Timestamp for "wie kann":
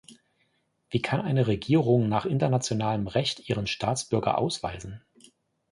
0.89-1.21